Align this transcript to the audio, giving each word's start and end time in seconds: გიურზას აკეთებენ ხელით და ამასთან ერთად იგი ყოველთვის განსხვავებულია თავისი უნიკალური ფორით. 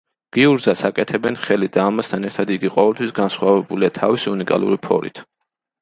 გიურზას 0.35 0.79
აკეთებენ 0.89 1.37
ხელით 1.41 1.75
და 1.75 1.85
ამასთან 1.91 2.27
ერთად 2.31 2.55
იგი 2.57 2.73
ყოველთვის 2.79 3.17
განსხვავებულია 3.21 3.95
თავისი 4.03 4.35
უნიკალური 4.37 4.85
ფორით. 4.91 5.29